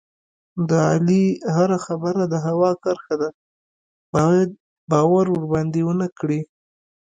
[0.69, 1.23] د علي
[1.55, 3.29] هره خبره د هوا کرښه ده،
[4.13, 4.49] باید
[4.91, 6.39] باور ورباندې و نه کړې.